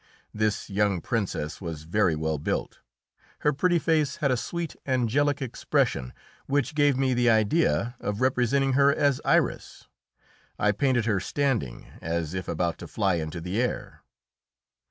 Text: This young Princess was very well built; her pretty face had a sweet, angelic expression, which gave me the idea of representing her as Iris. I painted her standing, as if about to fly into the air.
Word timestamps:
This 0.33 0.67
young 0.67 0.99
Princess 0.99 1.61
was 1.61 1.83
very 1.83 2.15
well 2.15 2.39
built; 2.39 2.79
her 3.41 3.53
pretty 3.53 3.77
face 3.77 4.15
had 4.15 4.31
a 4.31 4.35
sweet, 4.35 4.75
angelic 4.87 5.43
expression, 5.43 6.11
which 6.47 6.73
gave 6.73 6.97
me 6.97 7.13
the 7.13 7.29
idea 7.29 7.95
of 7.99 8.19
representing 8.19 8.73
her 8.73 8.91
as 8.91 9.21
Iris. 9.23 9.87
I 10.57 10.71
painted 10.71 11.05
her 11.05 11.19
standing, 11.19 11.85
as 12.01 12.33
if 12.33 12.47
about 12.47 12.79
to 12.79 12.87
fly 12.87 13.17
into 13.17 13.39
the 13.39 13.61
air. 13.61 14.01